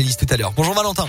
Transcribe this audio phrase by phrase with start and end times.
[0.00, 0.52] playlist tout à l'heure.
[0.56, 1.06] Bonjour Valentin.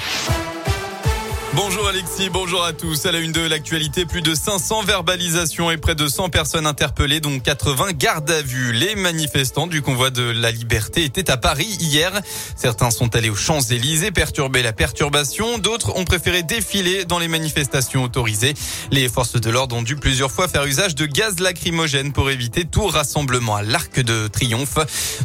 [1.54, 3.06] Bonjour Alexis, bonjour à tous.
[3.06, 7.20] À la une de l'actualité, plus de 500 verbalisations et près de 100 personnes interpellées,
[7.20, 8.72] dont 80 gardes à vue.
[8.72, 12.14] Les manifestants du convoi de la liberté étaient à Paris hier.
[12.56, 15.58] Certains sont allés aux Champs-Élysées perturber la perturbation.
[15.58, 18.54] D'autres ont préféré défiler dans les manifestations autorisées.
[18.92, 22.64] Les forces de l'ordre ont dû plusieurs fois faire usage de gaz lacrymogène pour éviter
[22.64, 24.78] tout rassemblement à l'Arc de Triomphe.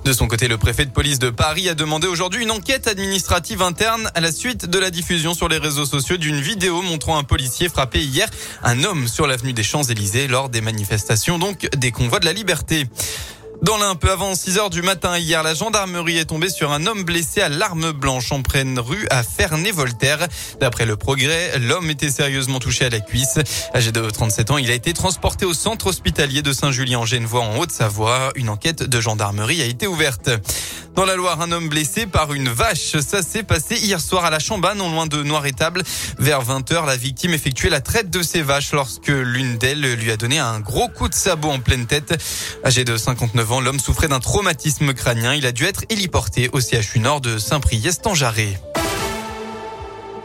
[0.04, 3.62] De son côté, le préfet de police de Paris a demandé aujourd'hui une enquête administrative
[3.62, 7.24] interne à la suite de la diffusion sur les réseaux sociaux d'une vidéo montrant un
[7.24, 8.28] policier frapper hier
[8.62, 12.86] un homme sur l'avenue des Champs-Élysées lors des manifestations donc des convois de la liberté.
[13.62, 16.86] Dans l'un, peu avant 6 heures du matin hier, la gendarmerie est tombée sur un
[16.86, 20.28] homme blessé à l'arme blanche en pleine rue à Ferney-Voltaire.
[20.60, 23.38] D'après le progrès, l'homme était sérieusement touché à la cuisse.
[23.74, 27.40] Âgé de 37 ans, il a été transporté au centre hospitalier de Saint-Julien en Genevois
[27.40, 28.30] en Haute-Savoie.
[28.36, 30.30] Une enquête de gendarmerie a été ouverte.
[30.96, 32.98] Dans la Loire, un homme blessé par une vache.
[33.00, 35.82] Ça s'est passé hier soir à la Chambane, non loin de Noir-Étable.
[36.18, 40.16] Vers 20h, la victime effectuait la traite de ses vaches lorsque l'une d'elles lui a
[40.16, 42.18] donné un gros coup de sabot en pleine tête.
[42.64, 45.34] Âgé de 59 ans, l'homme souffrait d'un traumatisme crânien.
[45.34, 48.58] Il a dû être héliporté au CHU Nord de Saint-Priest-en-Jarret.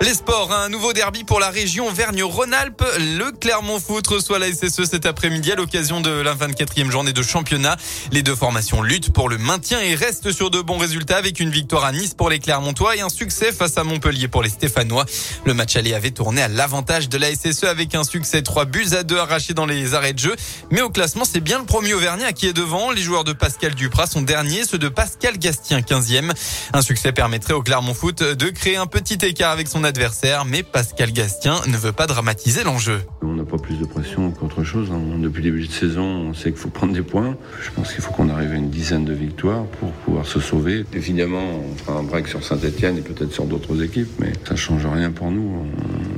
[0.02, 2.84] Les sports, un nouveau derby pour la région Vergne-Rhône-Alpes.
[2.98, 7.22] Le Clermont Foot reçoit la SSE cet après-midi à l'occasion de la 24e journée de
[7.22, 7.78] championnat.
[8.12, 11.52] Les deux formations luttent pour le maintien et restent sur de bons résultats avec une
[11.52, 15.06] victoire à Nice pour les Clermontois et un succès face à Montpellier pour les Stéphanois.
[15.46, 18.94] Le match aller avait tourné à l'avantage de la SSE avec un succès 3 buts
[18.94, 20.36] à 2 arrachés dans les arrêts de jeu.
[20.72, 22.90] Mais au classement, c'est bien le premier Auvergnat qui est devant.
[22.90, 26.32] Les joueurs de Pascal Duprat sont derniers, ceux de Pascal Gastien 15e.
[26.74, 30.64] Un succès permettrait au Clermont Foot de créer un petit écart avec son adversaire, mais
[30.64, 33.02] Pascal Gastien ne veut pas dramatiser l'enjeu.
[33.22, 34.89] On n'a pas plus de pression qu'autre chose.
[34.89, 35.20] Hein.
[35.20, 37.36] Depuis le début de saison, on sait qu'il faut prendre des points.
[37.61, 40.86] Je pense qu'il faut qu'on arrive à une dizaine de victoires pour pouvoir se sauver.
[40.94, 44.59] Évidemment, on fera un break sur Saint-Etienne et peut-être sur d'autres équipes, mais ça ne
[44.59, 45.66] change rien pour nous.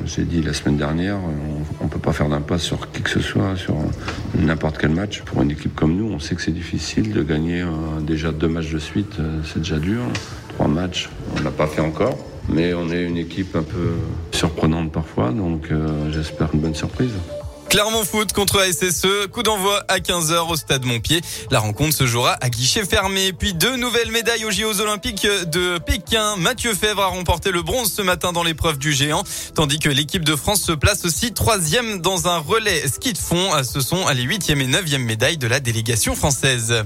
[0.05, 1.17] J'ai dit la semaine dernière,
[1.81, 3.75] on ne peut pas faire d'impasse sur qui que ce soit, sur
[4.37, 5.23] n'importe quel match.
[5.23, 8.47] Pour une équipe comme nous, on sait que c'est difficile de gagner euh, déjà deux
[8.47, 9.15] matchs de suite.
[9.19, 10.03] Euh, c'est déjà dur.
[10.49, 12.19] Trois matchs, on ne l'a pas fait encore.
[12.49, 13.93] Mais on est une équipe un peu
[14.31, 17.13] surprenante parfois, donc euh, j'espère une bonne surprise.
[17.73, 21.21] Clermont Foot contre SSE, coup d'envoi à 15h au stade Montpied.
[21.49, 23.33] La rencontre se jouera à guichet fermé.
[23.33, 26.35] Puis deux nouvelles médailles aux JO Olympiques de Pékin.
[26.37, 29.23] Mathieu Fèvre a remporté le bronze ce matin dans l'épreuve du géant,
[29.55, 33.49] tandis que l'équipe de France se place aussi troisième dans un relais ski de fond.
[33.63, 36.85] Ce sont les huitième et neuvième médailles de la délégation française.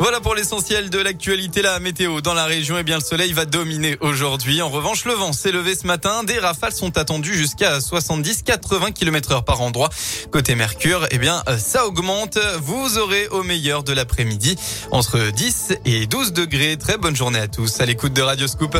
[0.00, 1.60] Voilà pour l'essentiel de l'actualité.
[1.60, 4.62] La météo dans la région, eh bien, le soleil va dominer aujourd'hui.
[4.62, 6.22] En revanche, le vent s'est levé ce matin.
[6.22, 9.90] Des rafales sont attendues jusqu'à 70-80 km heure par endroit.
[10.30, 12.38] Côté Mercure, eh bien, ça augmente.
[12.60, 14.56] Vous aurez au meilleur de l'après-midi
[14.92, 16.76] entre 10 et 12 degrés.
[16.76, 18.78] Très bonne journée à tous à l'écoute de Radio Scoop.